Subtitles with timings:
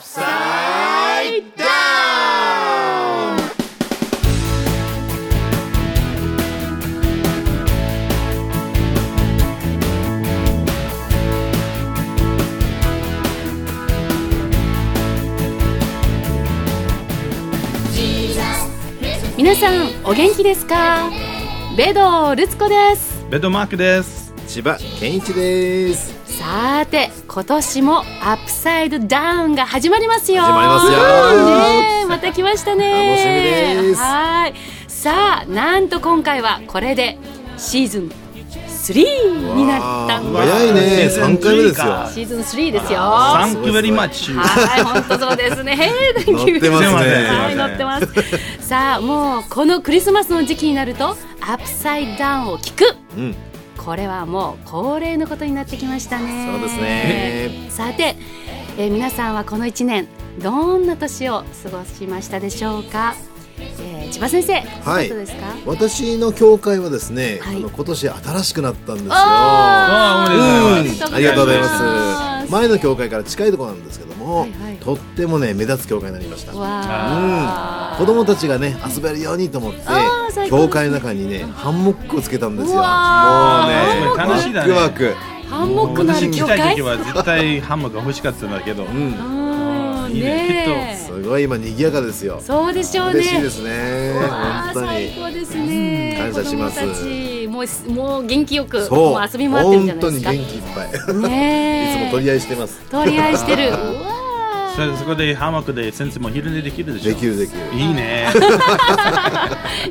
[0.00, 1.66] Upside Down!
[19.36, 21.10] 皆さんお元気ですか？
[21.76, 24.32] ベドルツコですベッドマークです。
[24.46, 26.14] 千葉健一です。
[26.38, 30.42] さーて今年もアップサイドダウンが始まりますよ。
[30.42, 31.46] 始まりますよ。
[31.46, 32.90] ねえ また来ましたね。
[32.90, 34.00] 楽しみです。
[34.00, 34.54] はい。
[34.88, 37.18] さあなんと今回はこれで
[37.56, 38.12] シーズン
[38.50, 40.80] 3になったんで早いね。
[40.80, 41.84] シーズン三回目ですよ。
[41.84, 42.98] 3かシーズン3ですよ。
[42.98, 44.36] Thank you very much.
[44.36, 45.78] はい本当そうです ね。
[46.26, 47.28] 乗ってますね。
[47.28, 48.08] はい乗ってます。
[48.60, 52.96] さあもうこのクリスマスの時期になるとアップサイドダウンを聞く。
[53.16, 53.36] うん、
[53.84, 56.48] これはもう恒例のことになってきましたね。
[56.52, 57.66] そうですね。
[57.70, 58.16] さて、
[58.78, 60.06] えー皆さんはこの1年
[60.42, 63.14] どんな年を過ごしましたでしょうか、
[63.58, 65.08] えー千葉先生、はい。
[65.08, 65.54] どうですか？
[65.66, 67.56] 私の教会はですね、はい。
[67.56, 69.12] あの今年新しくなったんですよ。
[69.14, 70.34] あー。
[70.34, 71.14] うんおめでとうございます。
[71.14, 72.29] ありがとうございます。
[72.50, 74.76] 前の教会から近いところなんですけども、はいはい。
[74.76, 76.52] とってもね目立つ教会になりました。
[76.52, 76.66] わうん。
[76.66, 80.66] あ、子供たちがね遊べるようにと思ってあー最高ですね。
[80.66, 82.72] 教会の中にねハンモックをつけたんですよ。
[82.72, 84.02] うもうわねー。
[84.02, 85.14] すごい楽しいだねワクワク。
[85.48, 86.58] ハンモックのあ私る教会？
[86.58, 88.84] 来たい時は絶対ハンバーグが欲しかったんだけど。
[88.84, 89.10] うん、
[90.12, 91.06] ねねえ。
[91.06, 92.40] すごい今賑やかですよ。
[92.40, 93.12] そうでしょうね。
[93.14, 94.14] 嬉しいですね。
[94.14, 95.10] 本当最に。
[95.12, 96.32] 高ですね、うん。
[96.32, 96.80] 感謝します。
[96.80, 97.29] 子供たち
[97.60, 101.30] もうもう元気よくもう遊び回ってるんじゃないですか本当に元気いっぱい。
[101.30, 102.80] ねえいつも取り合いしてます。
[102.90, 103.72] 取り合いしてる
[104.76, 107.10] そそこでハンバーグで先生も昼寝できるでしょ。
[107.10, 107.58] できるできる。
[107.78, 108.28] いいね。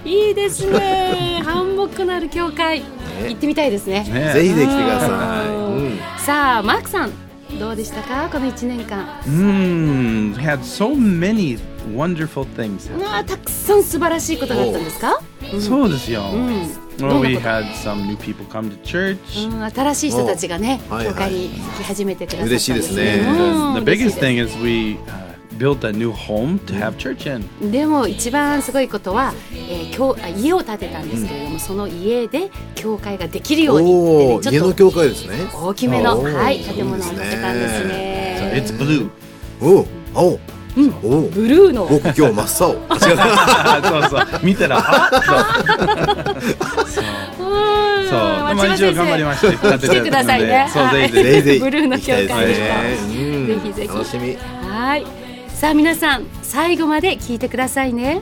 [0.06, 1.42] いいですね。
[1.44, 2.82] ハンモックのある教会、
[3.28, 4.04] 行ってみたいですね。
[4.04, 5.08] ねぜひできてくださ
[5.46, 5.48] い。
[5.50, 6.00] うんうん。
[6.18, 7.12] さあ、マークさん、
[7.60, 9.06] どうでしたか、この一年間。
[9.28, 11.60] Mm, had so many
[11.94, 12.90] wonderful things.
[12.98, 15.20] うわたくさん素晴らしいことがあったんですか？
[15.60, 16.24] そうですよ。
[16.34, 16.68] うん、
[17.02, 19.48] Well, we had some new people come to church.
[19.48, 26.98] うん、新しい人たちがね、おはいはい教会に来始めてくださったん嬉しいですねうん The 嬉しい biggest で thing is we uh, built a new home to have
[26.98, 27.44] church in.
[27.62, 35.50] すでも一番すごいことは、えー、教あ家を建てたんですけれども、その家で教会ができるようにっておお、ねちょっと家の教会ですね。
[35.54, 38.54] 大きめの、おーはい、建物を建てたんです So ね。
[38.56, 39.10] it's blue.
[39.62, 40.59] おお、青。
[41.04, 42.46] おお、ブルーの僕今日真っ青。
[43.00, 44.28] そうそう。
[44.44, 45.10] 見たら、あ
[46.86, 47.04] そう。
[48.10, 48.16] そ
[48.46, 48.48] う。
[48.50, 49.80] でも一応頑張りました。
[49.80, 50.70] 来てくださいね。
[50.72, 51.42] そう、ぜひぜひ。
[51.42, 51.60] ぜひ。
[51.60, 54.38] ブルーの教会でねうんぜひぜひ楽しみ。
[54.68, 55.06] はい。
[55.48, 58.22] さあ皆さん最後まで聞いてくださいね。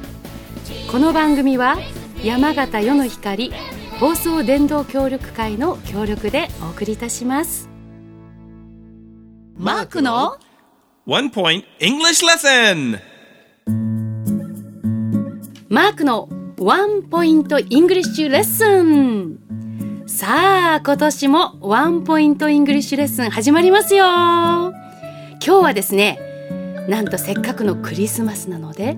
[0.91, 1.77] この番組は
[2.23, 3.51] 山形世の光
[3.99, 7.69] 放送伝道協力会の協力でお送りいたします。
[9.57, 10.37] マークの
[11.07, 12.99] One point English lesson!
[15.69, 16.27] マークの
[16.59, 19.39] One point English lesson
[20.05, 24.03] さあ今年も One point English lesson 始まりますよ。
[24.05, 24.73] 今
[25.39, 26.19] 日はですね
[26.89, 28.97] なんとせっかくのクリスマスなので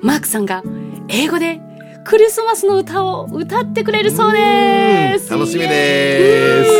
[0.00, 0.62] マークさんが
[1.08, 1.60] 英語で
[2.06, 5.34] クリスマスの歌を歌ってくれるそうです。
[5.34, 6.70] うん楽しみです。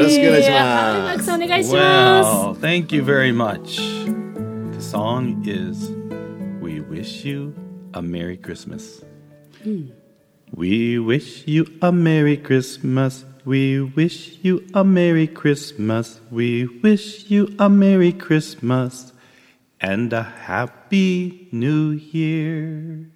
[0.00, 3.79] よろしくお願いします 願いしま Well, thank you very much.
[4.75, 5.91] The song is
[6.61, 7.53] We Wish You
[7.93, 9.03] a Merry Christmas.
[10.53, 13.25] We wish you a Merry Christmas.
[13.45, 16.19] We wish you a Merry Christmas.
[16.31, 19.13] We wish you a Merry Christmas
[19.79, 23.07] and a Happy New Year.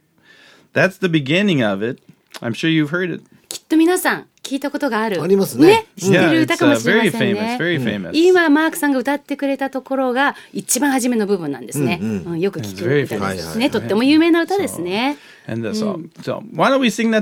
[0.74, 2.00] That's the beginning of it.
[2.42, 3.22] I'm sure you've heard it.
[3.22, 8.11] すきっと皆さん 聞いたことがあるありますね知ってる歌かもしれま very せん famous, ね very famous.
[8.13, 11.99] 今マークさんが歌ってくれたところが一番初めの部分なんですね。
[12.01, 13.71] ううんんよく聞く歌.ですね。
[13.71, 15.17] とっても有名な歌ですね。
[15.47, 16.11] The song.
[16.23, 16.41] So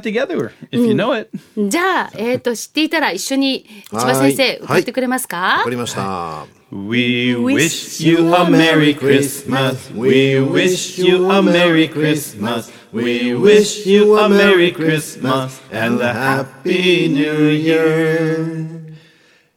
[0.01, 1.31] together if you know it?
[1.71, 5.37] じゃあ、えっ、と、知っていたら一緒に千葉先はい生歌ってくれますか？
[5.59, 6.62] わかりました。
[6.72, 9.90] We wish wish you a Merry Christmas.
[9.92, 12.70] We wish you a Merry Christmas.
[12.92, 18.96] We wish you a Merry Christmas and a Happy New Year.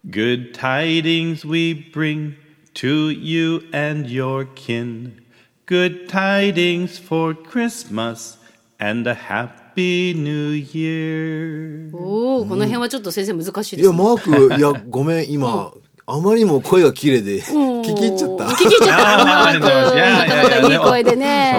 [0.09, 2.37] Good tidings we bring
[2.75, 5.21] to you and your kin.
[5.67, 8.39] Good tidings for Christmas
[8.79, 11.91] and a Happy New Year.
[11.93, 13.99] おお、この辺はちょっと先生難しいいや、ですね。
[13.99, 15.73] マーク、いや、ごめん、今、
[16.08, 18.46] あまりにも声が綺麗で、聞き入っちゃった。
[18.46, 19.26] 聞き入っちゃった。
[19.26, 21.56] マーク、Yeah, な yeah, かなか yeah, いい声でね。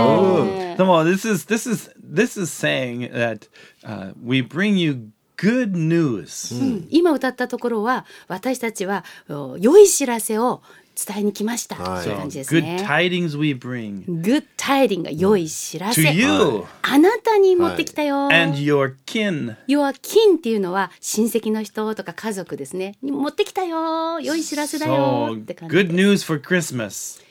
[0.78, 3.48] Well, this is this is this is saying that
[3.84, 6.54] uh, we bring you good news.
[6.90, 10.62] 今歌ったところは私たちはお良い知らせを
[10.96, 12.84] 伝えに来ました、はいという感じです Good ね。
[12.88, 16.12] tidings we bring Good tidings が良い知ら to せ。
[16.12, 18.32] you あなたに持ってきたよ。
[18.32, 19.56] and your kin.
[19.66, 22.96] 要は金っていうのは親戚の人とか家族ですね。
[23.02, 24.20] に持ってきたよ。
[24.20, 25.76] 良い知らせだよって感じ。
[25.76, 27.22] good news for Christmas,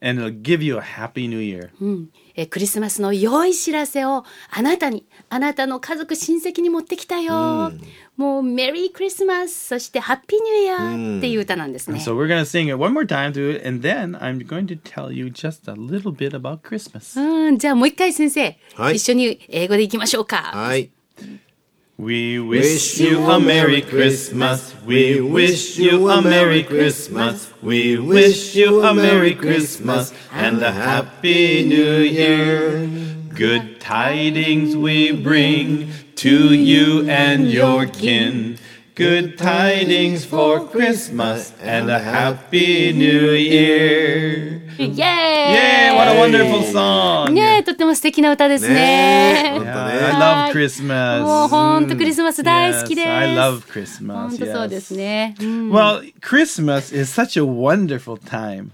[0.00, 1.70] and it'll give you a happy new year.
[2.34, 7.72] えークリスマスの良い知らせをあなたに、あなたの家族親戚に持ってきたよ。
[8.16, 11.98] もうメリークリスマス、そしてハッピーニューイヤーっていう歌なんですね。
[11.98, 15.12] So we're gonna sing it one more time to it, and then I'm going to tell
[15.12, 17.20] you just a little bit about Christmas.
[17.20, 20.52] うん、じゃあもう一回先生、はい一緒に英語でいきましょうか。
[20.54, 20.90] はい。
[21.98, 24.74] We wish you a Merry Christmas.
[24.86, 27.52] We wish you a Merry Christmas.
[27.62, 32.88] We wish you a Merry Christmas and a Happy New Year.
[33.28, 38.58] Good tidings we bring to you and your kin.
[38.94, 44.61] Good tidings for Christmas and a Happy New Year.
[44.77, 47.31] イエーイ Yeah, what a wonderful song.
[47.31, 48.73] ねえ、とっても素敵な歌ですね。
[48.73, 51.21] ねえ Yeah, 本当 I ね love Christmas.
[51.23, 53.07] もう本当クリスマス大好きです。
[53.07, 54.13] Yes, I love Christmas.
[54.13, 54.97] 本当そうです yes.
[54.97, 55.35] ね。
[55.39, 58.69] うん Well, Christmas is such a wonderful time.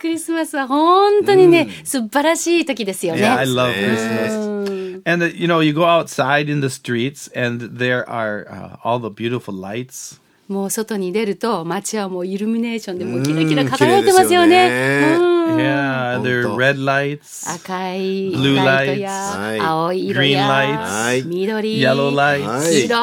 [0.00, 3.22] クリスマスは本当にね、素晴らしい時ですよね。
[3.22, 3.94] Yeah, I love Yeah.
[3.94, 4.58] Christmas.
[5.04, 8.98] And uh, you know, you go outside in the streets, and there are uh, all
[8.98, 10.18] the beautiful lights.
[10.53, 15.17] もう外に出ると街はもうイルミネーションでもうキラキラ輝いてますよね。
[15.43, 22.47] Yeah, there are red lights, 赤い Blue ライト lights やはい青い色 Green や lights はい緑 yellow lights,
[22.47, 22.97] はい白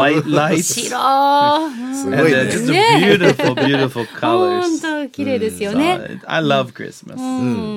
[0.00, 2.50] white lights, 白す and ごい uh, ね。
[2.50, 4.82] just ね beautiful, beautiful 本 colors.
[4.82, 5.94] 当綺麗ですよ So, ね。
[5.94, 7.16] uh, I love Christmas.
[7.18, 7.20] う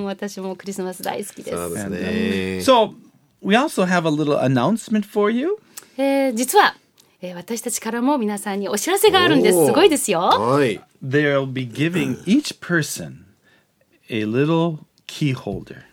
[0.02, 1.58] ん、私もクリスマス大好きです。
[1.58, 1.98] そうですね。
[2.62, 2.94] So
[3.42, 5.58] we also have a little announcement for you.
[5.98, 6.76] えー実は、
[7.22, 9.66] えー私たちからも皆さんにお知らせがあるんです。
[9.66, 10.20] すごいですよ。
[10.20, 10.82] はい。
[11.04, 13.24] They'll be giving each person
[14.10, 15.84] a little key holder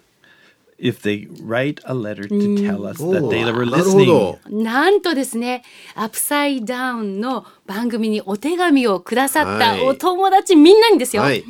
[0.79, 4.63] if they write a letter to tell us お that they ー were listening.。
[4.63, 5.63] なんとですね、
[5.95, 11.23] アップサイダウンの番組にお手紙をくださったはいお友達みんなにですよ。
[11.23, 11.45] はい。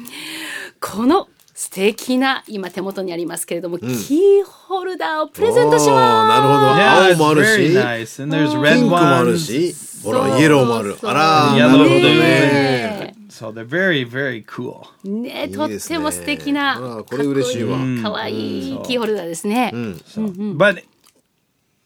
[0.81, 6.55] この素敵な今手元にありますけれども、キーホルダーをプレゼントしおーなるほど。
[6.61, 6.81] ます。
[6.81, 8.23] Yeah, 青もあるし、nice.
[8.23, 10.97] And there's ピ red ンクもある.し、ほそうら、イエローもある。
[11.03, 11.13] あ
[11.57, 14.83] らなるほど.ね So they're very, very cool.
[15.05, 19.71] ねいいとっても素敵な、あらこれ嬉しいわかっこいい可愛いキーホルダーですね。
[19.75, 20.83] But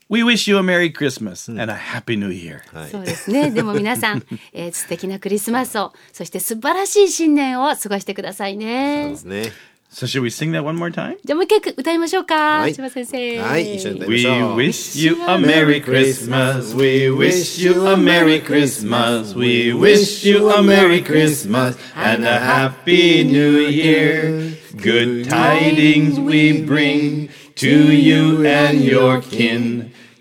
[0.08, 2.60] we wish you a Merry Christmas and a Happy New Year.
[2.72, 3.50] はいそうですね。
[3.50, 4.22] でも皆さん、
[4.52, 9.16] えー素敵なクリスマスを、そして素晴らしい新年を過ごしてくださいそうねで。
[9.16, 9.52] すね。
[9.92, 11.16] So should we sing that one more time?
[11.22, 12.60] じゃあもう一回歌いましょうか。
[12.60, 13.38] はい千葉先生。
[13.40, 14.56] はい、一緒に歌いま We しょう。
[14.56, 16.74] wish you a Merry Christmas.
[16.74, 19.34] We wish you a Merry Christmas.
[19.36, 24.56] We wish you a Merry Christmas and a Happy New Year.
[24.76, 29.75] Good tidings we bring to you and your kin.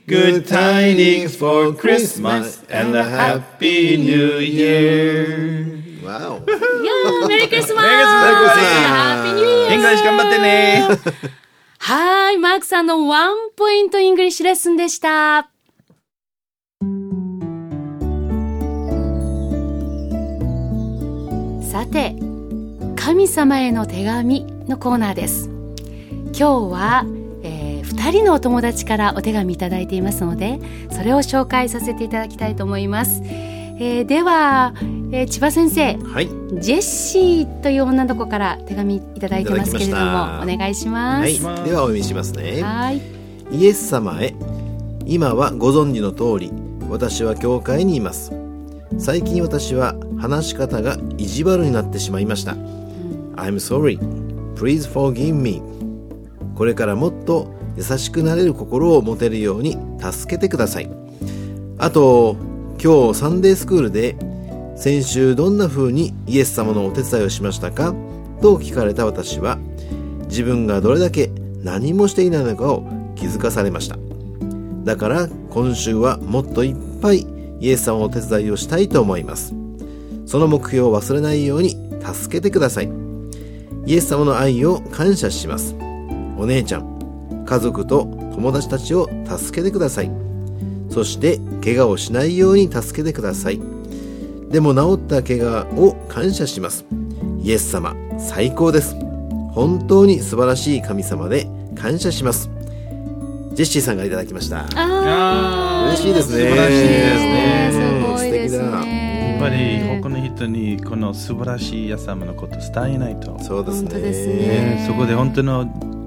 [0.06, 6.04] Good tidings for Christmas and a Happy New Year.
[6.06, 6.48] わお。
[6.48, 8.56] いやーメリークリスマスメリークリスマス
[8.86, 10.86] ハッピーニューイヤー English 頑張ってね。
[11.80, 15.50] はーい、マークさんの One point English lesson でした。
[21.68, 22.14] さて、
[22.94, 25.50] 神様への手紙のコーナーです。
[26.32, 27.15] 今日は、え
[27.96, 30.60] 2人のお友達からお手紙いただいていますので、
[30.90, 33.22] それを紹介させていただきたいと思います。
[33.78, 34.74] えーでは、
[35.12, 36.28] えー千葉先生、はい。
[36.60, 41.34] ジェシーという女の子から手紙いただいてますけれども、お願いしまはい。
[41.34, 41.42] す。
[41.42, 42.62] ではお読みしますね。
[42.62, 43.00] はい。
[43.52, 44.34] イエス様へ
[45.04, 46.52] 今はご存知の通り
[46.88, 48.32] 私は教会にいます
[48.98, 52.52] 最近私は話し方が意地悪になってしまいました
[53.36, 53.98] I'm sorry
[54.56, 55.62] Please forgive me
[56.56, 60.90] これからもっと優しくなれる心を持てるように助けてください。
[61.78, 62.36] あと
[62.82, 64.16] 今日サンデースクールで
[64.76, 67.94] 先週どんな風にイエス様のお手伝いをしましたか？
[68.40, 69.58] と聞かれた私は
[70.28, 71.30] 自分がどれだけ
[71.62, 73.96] 何もしていないのかを気づかされました。
[74.84, 77.26] だから今週はもっといっぱい
[77.60, 79.54] イエス様のお手伝いをしたいと思います。
[80.26, 81.70] その目標を忘れないように
[82.02, 82.90] 助けてください。
[83.86, 85.74] イエス様の愛を感謝します。
[86.36, 86.95] お姉ちゃん
[87.46, 90.10] 家族と友達たちを助けてください。
[90.90, 93.60] そして怪我をしないように助けてください。
[94.50, 96.84] でも治った怪我を感謝します。
[97.42, 98.94] イエス様最高です。
[99.52, 102.50] 本当に素晴らしい神様で感謝します。
[103.54, 104.66] ジェシーさんがいただきました。
[104.74, 106.50] あ嬉しいですね。
[106.50, 107.70] 素晴らしいですね。
[107.72, 109.38] すごいです素敵だね。
[109.40, 113.90] やっぱり他の人人にこの素晴らしいイエス様のこと伝えないと、そうですね。
[113.90, 114.34] 本当ですね。
[114.34, 115.66] ねそこで本当の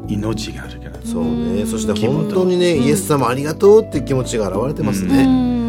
[0.10, 1.00] 命があるから。
[1.04, 1.66] そうね。
[1.66, 5.60] そして本当にね、イエス様ありがとうっていう気持ちが現れてますうね、ん。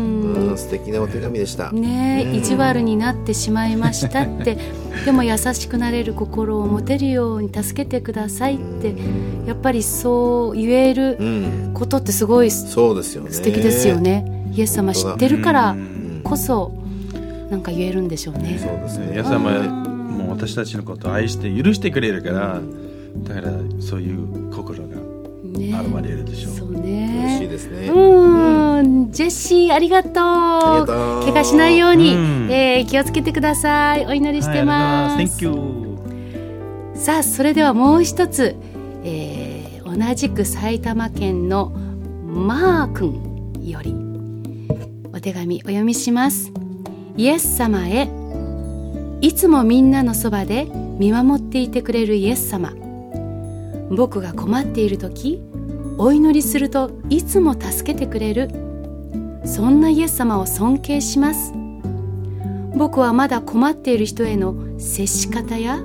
[0.50, 2.34] うん、素敵なお手紙でした、ねうん。
[2.34, 4.58] 意地悪になってしまいましたって。
[5.04, 8.94] でも優しくなれる心を持てるように助けてくださいって。
[9.46, 11.70] やっぱりそう言えるうん。
[11.74, 13.30] ことってすごい素そうですよね。
[13.42, 14.24] 敵ですよね。
[14.54, 16.72] イエス様知ってるからうんこそ
[17.50, 18.58] なんか言えるんでしょうね。
[18.62, 19.12] そうですね。
[19.16, 22.60] イエス様もう私たちのことを愛して許してくれるから
[23.18, 25.00] だからそういう心がね。
[25.52, 26.86] 現れるでしょう、そう嬉しい
[27.40, 29.10] ねですね、うん。
[29.10, 30.12] ジェシーありがとう。
[30.12, 32.48] 怪我しないように、うん。
[32.50, 34.06] えー気をつけてください。
[34.06, 38.54] お祈りしてます、はい、Thank you さあそれではもう一つ、
[39.04, 43.92] えー同じく埼玉県のマー君より
[45.12, 46.52] お手紙お読みします。
[47.16, 48.08] イエス様へ
[49.20, 52.72] いつもみんなのそばで見守っていてくれるイエス様
[53.90, 55.42] 僕が困っている時
[55.98, 58.48] お祈りするといつも助けてくれる。
[59.44, 61.52] そんなイエス様を尊敬します。
[62.76, 65.80] 僕はまだ困っている人への接し方や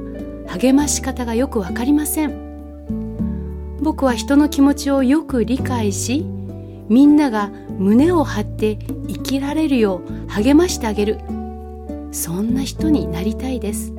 [0.47, 3.77] 励まし方がよくわかりません。
[3.81, 6.25] 僕は人の気持ちをよく理解し
[6.87, 11.19] みんなが胸を張って生きられるよう励ましてあげる。
[12.11, 13.93] そんな人になりたいです。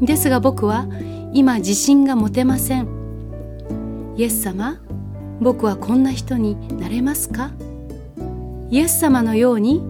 [0.00, 0.86] ですが僕は
[1.36, 4.14] 今自信が持てません。
[4.16, 4.80] イエス様
[5.38, 7.50] 僕はこんな人になれますか？
[8.70, 9.82] イエス様のように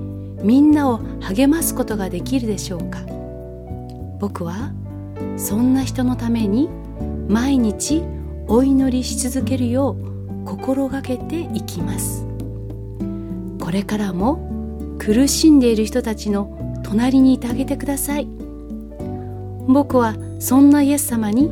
[0.42, 2.98] みんなを励ますことができるでしょうか？
[4.18, 4.72] 僕は
[5.36, 6.68] そんな人のために
[7.28, 8.02] 毎日
[8.48, 12.26] お祈りし続けるよう心がけていきます。
[13.60, 18.26] これからも苦しんでいる人たちの隣にいてあげてください。
[19.68, 21.50] 僕はそんなイエス様に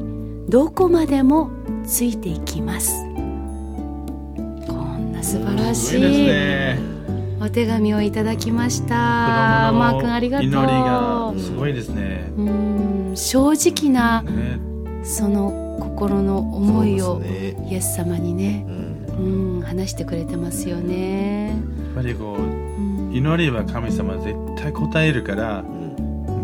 [0.49, 1.51] どこまでも
[1.87, 2.93] ついていきます。
[4.67, 6.79] こんな素晴らしいね。
[7.41, 9.73] お手紙をいただきました。
[9.73, 11.41] マのー君ありがとう。
[11.41, 12.31] すごいですね。
[12.37, 14.59] うん正直なね。
[15.03, 17.21] その心の思いを
[17.69, 21.59] イエス様にねうんうん話してくれてますよね、やっ
[21.95, 23.13] ぱりこううん。
[23.15, 25.84] 祈りは神様絶対答えるからうん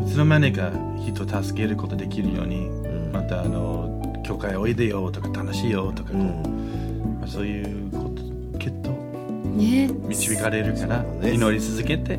[0.05, 3.13] いつの間にか人を助けることできるようにうん。
[3.13, 7.19] またあの教会おいでよとか楽しいよとかこう、うん。
[7.21, 8.11] まあそういうこ
[8.53, 9.91] ときっとね。
[10.09, 11.33] 導かれるからね。
[11.33, 12.19] 祈り続けて。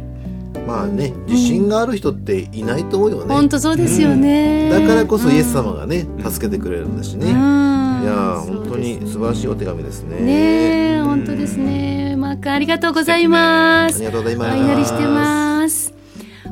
[0.67, 3.33] まあね自信がある人っていないと思うよね。
[3.33, 8.03] 本当そうですよね、だからこそイエス様ががね助けてくれるんだしね、うん。
[8.03, 10.19] いや本当に素晴らしいお手紙ですね。
[10.19, 12.15] ねえ本当ですね。
[12.17, 13.95] マー君ありがとうございます。
[13.95, 14.57] ありがとうございおます。
[14.57, 15.50] 祈りしてます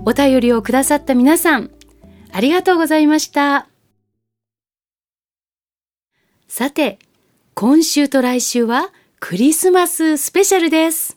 [0.09, 1.69] お便りをくださった皆さん
[2.31, 3.67] ありがとうございました。
[6.47, 6.97] さて
[7.53, 8.89] 今週と来週は
[9.19, 11.15] クリスマススペシャルです。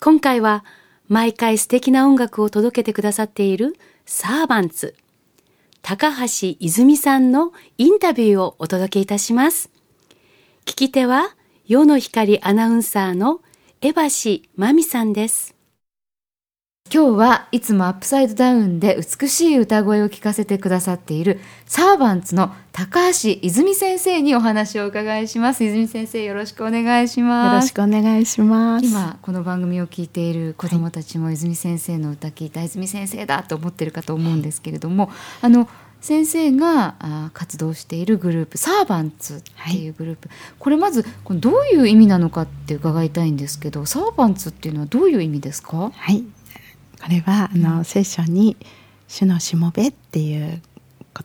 [0.00, 0.64] 今回は
[1.06, 4.96] 毎回素敵な音楽を届けてくださっているサーバンツ
[5.82, 9.70] 高橋泉さんのインタビューをお届けいたします。
[10.64, 11.36] 聞き手は
[11.68, 13.42] 世の光アナウンサーの
[13.80, 14.00] 江橋
[14.56, 15.57] 真美さんです。
[16.90, 25.62] 今日はいつもアップサイドダウンで美しい歌声を聞かせてくださっているサーバンツの高橋泉先生にお話をお伺いします。
[25.64, 27.66] 泉先生よろしくお願いしよます。
[27.66, 28.86] ろしくお願いします。
[28.86, 35.10] 今この番組を聞いている子どもたちも泉先生の歌聞いた泉先生だと思ってるかと思うんですけれども
[35.42, 35.68] あの
[36.00, 45.90] 先生があ活動しているグループサーバンツっていうグループ、これまずどういう意味なのかって伺いたいんですけどサーバンツっていうのはどういう意味ですか？
[45.92, 46.24] はい、
[47.02, 48.56] これはあの、聖書に
[49.06, 50.60] 主のしもべっていう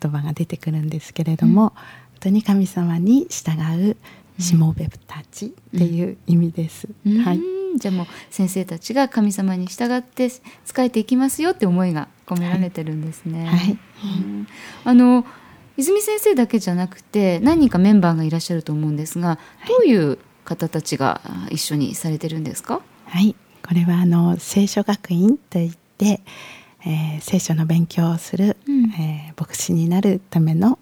[0.01, 1.75] 言葉が出てくるんですけれども、本
[2.20, 3.51] 当に神様に従
[3.89, 3.98] う
[4.42, 6.88] しもべたちっていう意味です。
[7.24, 7.38] はい。
[7.38, 10.44] うんじゃあもう先生たちが神様に従って仕
[10.77, 13.48] えていきますよって思いが込められてるんですね。
[13.48, 13.72] はい。
[13.72, 14.48] うん
[14.86, 15.25] あの
[15.75, 22.82] 泉先生だけじゃなくて何人かメンバーがいらっしゃると思うんですが、どういう方たちがあ一緒にされてるんですか？
[23.08, 26.22] はい、これはあの聖書学院といって、
[26.86, 28.91] えー聖書の勉強をする、うん。
[28.91, 30.77] えー牧師になるための、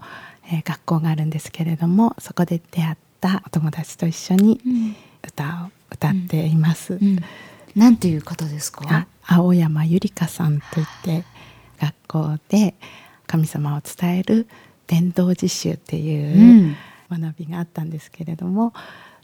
[0.51, 4.59] えー学校があるんですけれどもそこで出会ったお友達と一緒に
[5.23, 6.95] 歌を歌っています。
[6.95, 7.19] うん。
[7.75, 8.83] なんていう方ですか？
[8.89, 9.07] あ
[9.37, 11.23] 青山ゆりかさんといって
[11.79, 12.73] 学校で
[13.27, 14.47] 神様を伝える
[14.87, 16.71] 伝道実習っていう
[17.11, 17.21] う、ん。
[17.21, 18.73] 学びがあったんですけれども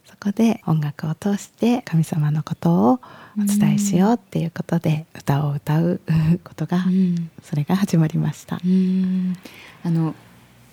[0.09, 2.99] そこで音楽を通して神様のことを
[3.37, 5.99] お伝えしようっていうことで歌を歌う
[6.43, 7.29] ことが、うん。
[7.43, 8.59] それが始まりました。
[8.65, 9.35] うん。
[9.83, 10.15] あの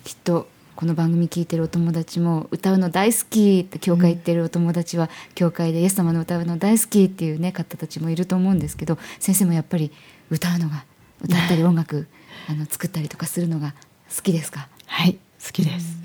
[0.03, 9.91] きっとこの番組聞いてるお友達も歌うの大好きって教会行ってるお友達は、教会でイエス様の歌うの大好きっていうね方たちもいると思うんですけど先生もやっぱり
[10.29, 10.83] 歌うのが
[11.21, 12.07] 歌ったり音楽
[12.49, 13.73] あの作ったりとかするのが
[14.15, 14.67] 好きですか？
[14.85, 15.97] はい、好きです。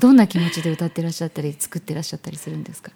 [0.00, 2.90] どんな気持ちで歌ってらっしゃったり作ってらっしゃったりするんですか？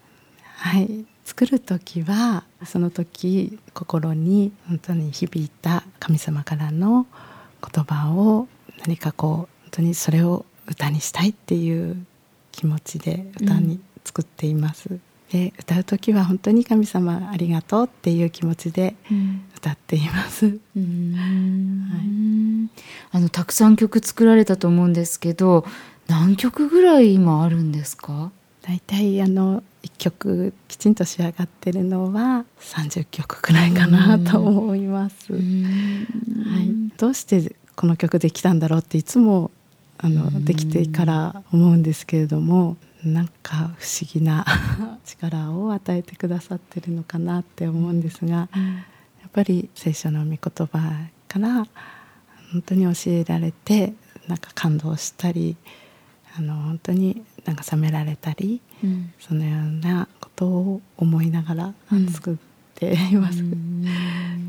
[0.57, 7.07] はい、作る時はその時心に本当に響いた神様からの
[7.63, 8.49] 言葉を
[8.81, 12.05] 何かこう本当にそれを歌にしたいっていう
[12.51, 14.99] 気持ちで歌に作っています。
[15.31, 18.95] で歌う時は本当に神様ありがとうっていう気持ちで
[19.67, 20.59] 歌っています。
[20.77, 22.71] うん。
[23.11, 25.65] あのたくさん曲作られたと思うんですけど
[26.07, 28.31] 何曲ぐらい今あるんですか？
[28.63, 35.33] 大体あの一曲きちんと仕上がってるのは30曲くらいかなと思います。
[35.33, 35.43] はい、
[36.97, 39.51] どうしてこの曲できたんだろうっていつも
[39.99, 44.45] あのできてから思うんですけれどもなんか不思議な
[45.05, 48.49] 力を与えてくださってるのかなって思うんですが、や
[49.27, 51.67] っぱり聖書の御言葉から
[52.53, 53.93] 本当に教えられて
[54.29, 55.57] なんか感動したり
[56.37, 59.13] あの本当に慰められたり、うん。
[59.19, 61.75] そのようなことを思いながら
[62.13, 62.37] 作っ
[62.75, 63.43] ています。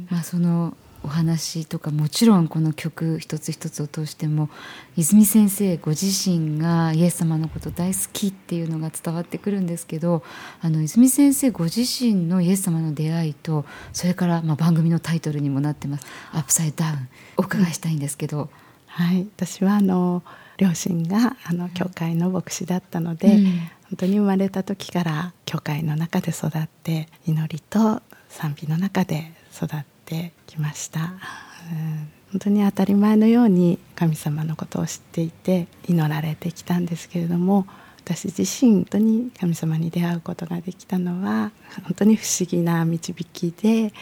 [0.10, 0.76] まあ、その
[1.08, 4.50] お話とかもちろんこの曲一つ一つを通しても
[4.98, 10.22] 泉先生ご自身がイエス様のこと大好きっていうのが伝わってくるんですけど
[10.60, 18.50] あの泉先生ご自身のイエス様の出会いとそれからまあ番組のタイトルにもなってます「アップサイドダウン」お伺いしたいんですけど。
[18.90, 20.24] はい、私はあの
[20.58, 23.46] 両親があの教会の牧師だったので、うん。
[23.90, 32.10] 本当に生まれた時から教会の中で育って祈りと賛美の中で育ってきました、うん。
[32.32, 37.68] 本当に当たり前のように神様のことを知っていて祈られてきたんですけれども
[38.04, 41.52] 私自身本当に神様に出会うことができたのは
[41.84, 43.94] 本当に不思議な導きで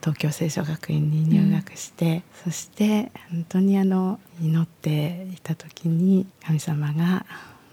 [0.00, 7.26] 東京聖書学院に入学して、そして本当にあの祈っていた時に神様が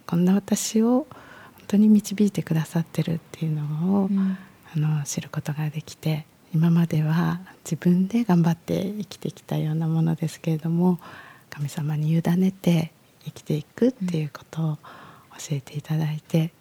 [0.07, 4.09] こんな私を本当に導いてくださってるっていうのを、
[4.75, 10.99] あの知ることができて今までは自分で頑張って生きてきたようなものですけれども
[11.49, 12.93] 神様に委ねて
[13.25, 14.75] 生きていくっていうことを
[15.37, 16.53] 教えていただいて、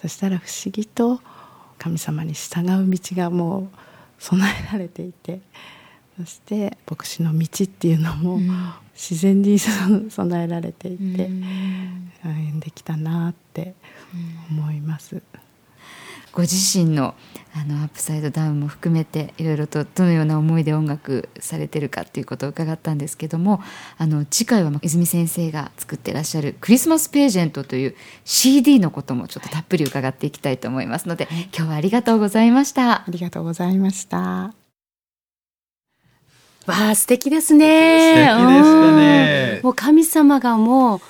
[0.00, 1.20] そしたら不思議と
[1.78, 3.68] 神様に従う道がもう
[4.20, 5.40] 備えられていて
[6.16, 8.38] そして牧師の道っていうのも
[8.94, 11.28] 自然に備えられていて、
[12.22, 12.60] 歩ん。
[12.60, 13.74] できたなって
[14.48, 15.20] 思います。
[16.32, 17.14] ご自身の
[17.52, 23.60] あのアップサイドダウンも含めていろいろとどのような思いで音楽されてるかっていうことを伺ったんですけども
[23.98, 33.04] あの次回はまあ泉先生が作ってらっしゃるクリスマスページェントという CD のこともちょっとたっぷり伺っていきたいと思いますので、今日はありがとうございましたあ。
[33.08, 34.54] りがとうございました。
[36.66, 38.14] わあ素敵ですね。
[38.14, 41.00] 素敵でしたねうんもう神様がもう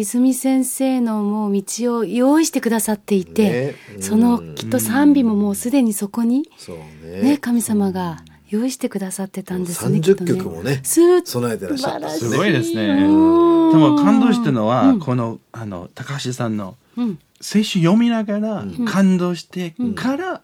[0.00, 3.74] 泉先生のもう道を用意してくださっていて、ね。
[3.96, 4.02] うん。
[4.02, 7.22] そのきっと賛美ももうすでにそこにそうね。
[7.22, 9.98] ね神様が用意してくださってたんですね。
[9.98, 12.36] 30きっと曲もね備えてらっしゃったすすね。
[12.36, 12.86] ごいですね。
[12.86, 13.78] でうん。
[13.78, 15.00] も感動したのは、うん。
[15.00, 17.18] このあの高橋さんのうん。
[17.40, 20.42] 聖書読みながら感動してから、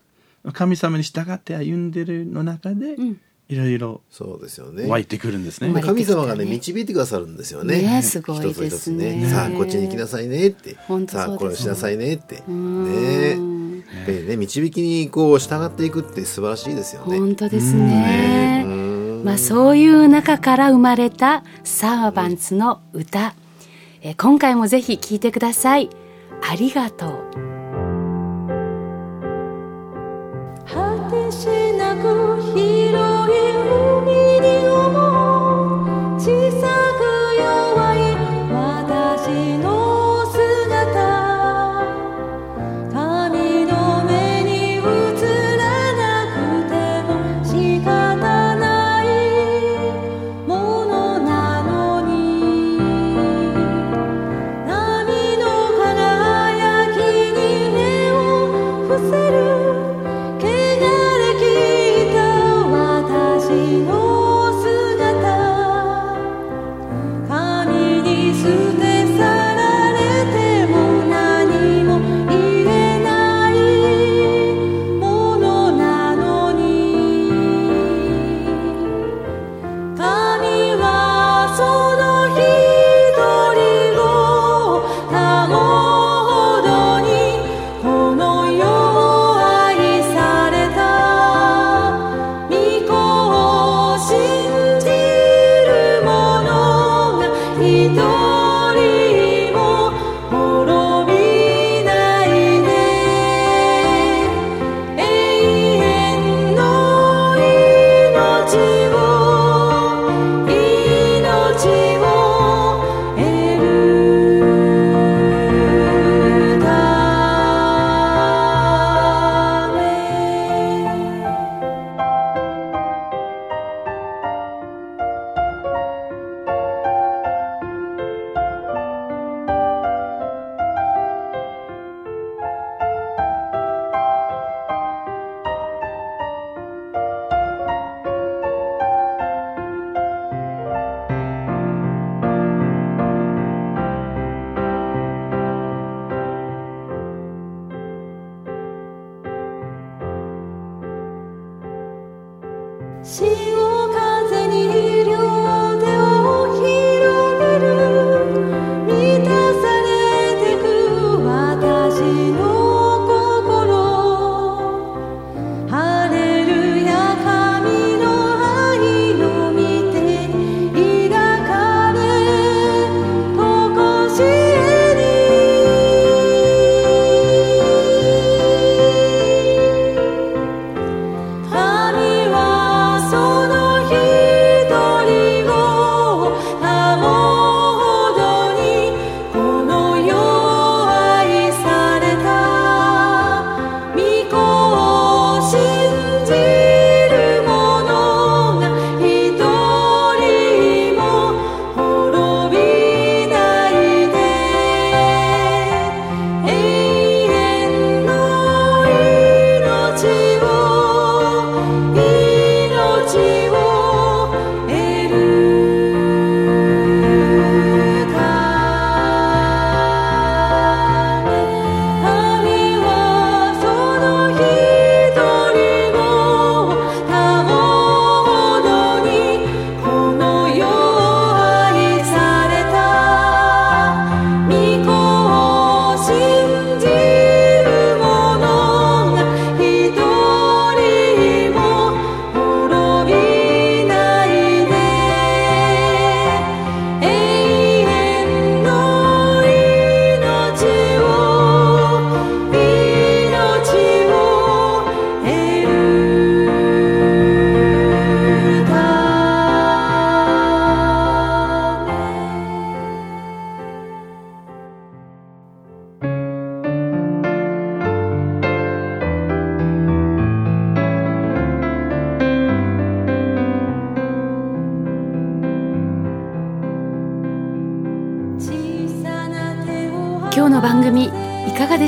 [0.53, 5.81] 神様に従って歩んでるの中で、うんいろいろそうですよね湧いてくるんですね。
[5.81, 7.81] 神様がねね導いてくださるんですよね。
[7.81, 9.27] ねすごいですね一つ一つね。
[9.27, 10.77] さあこっちに行きなさいねって。
[10.87, 12.43] 本当そうですさあこれをしなさいねって。
[12.47, 17.19] うんねやっぱりね導きにこう従っていくって素晴らしいですよね。
[17.19, 18.65] 本当ですね。
[18.67, 23.35] うんまあそういう中から生まれたサーバンツの歌。
[24.03, 25.89] えー今回もぜひ聴いてください。
[26.43, 27.48] ありがとう。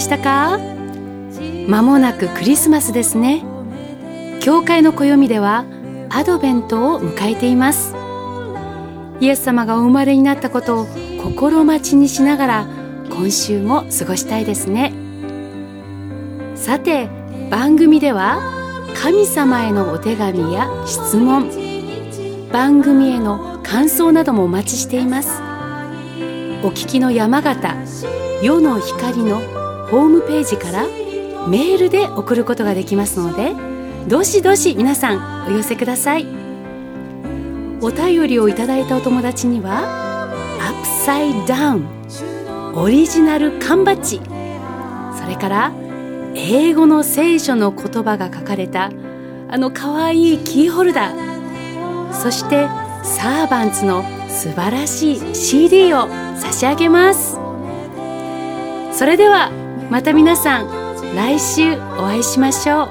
[0.00, 0.58] でしたか？
[1.68, 3.44] まもなくクリスマスですね。
[4.40, 5.66] 教会の暦では
[6.08, 7.94] アドベントを迎えています。
[9.20, 10.86] イエス様がお生まれになったことを
[11.22, 12.66] 心待ちにしながら
[13.10, 14.94] 今週も過ごしたいですね。
[16.54, 17.10] さて
[17.50, 18.40] 番組では
[18.94, 21.50] 神様へのお手紙や質問
[22.50, 25.42] 番組への感想などもお待ちしています。
[26.62, 27.76] お聞きの山形
[28.42, 29.59] 世の光の
[29.90, 30.86] ホームページから
[31.48, 33.54] メールで送ることができますので
[34.08, 36.26] どしどし皆さんお寄せください。
[37.82, 39.84] お便りをいただいたお友達には
[40.60, 44.20] アップサイダウンオリジナル缶バッジ
[45.18, 45.72] それから
[46.34, 48.90] 英語の聖書の言葉が書かれた
[49.48, 52.68] あのかわいいキーホルダーそして
[53.02, 57.38] サーバンツの素晴らしい CD を差し上げます。
[58.92, 59.50] それでは
[59.90, 60.66] また皆さん
[61.14, 62.90] 来週お会いしましょう。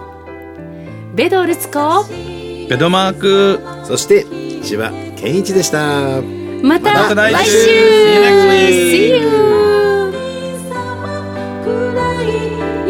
[1.16, 3.60] ベドルツコベドマーク。
[3.86, 4.26] そして
[4.64, 6.22] 千葉健一でした。
[6.62, 7.40] またまた来週。
[7.42, 7.78] 来週 See
[8.14, 8.20] you.
[8.22, 9.30] Next week See you.
[11.64, 12.28] 暗い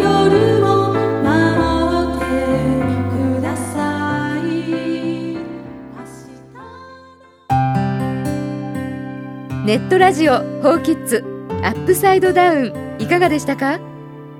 [0.02, 0.68] 夜を
[1.24, 1.38] 守
[2.16, 2.26] って
[3.38, 4.42] ください
[5.36, 5.38] 明
[9.62, 11.24] 日ネットラジオホーキッズ
[11.64, 12.74] アップサイドダウン。
[13.00, 13.80] いかがでしたか？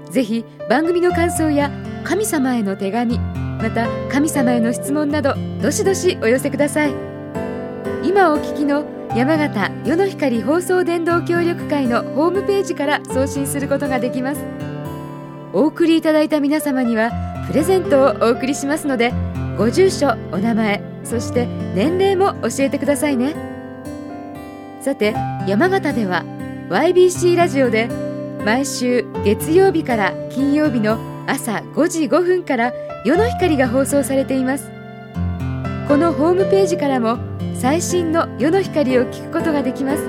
[0.10, 1.72] ぜひ番組の感想や
[2.04, 6.94] 神様への手紙また神様への質問などどしどしお寄せください。
[8.04, 14.42] 今お聞きの山形世の光放送伝道協力会のホームページから送信することができます。
[15.52, 17.12] お送りいただいた皆様には
[17.48, 19.12] プレゼントをお送りしますので
[19.58, 23.36] ご住所お名前そして年齢も教えてくださいね。
[24.80, 25.14] さて
[25.48, 26.24] 山形では
[26.70, 27.90] YBC ラジオで
[28.46, 32.72] 毎週月曜日から金曜日の朝5時5分から
[33.06, 34.72] 夜の光が放送されています。
[35.88, 37.18] このホームページからも
[37.56, 40.04] 最新の夜の光を聞くことができます。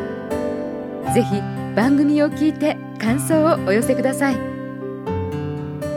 [1.13, 1.43] ぜひ
[1.75, 4.37] 番組を聞いて感想をお寄せください。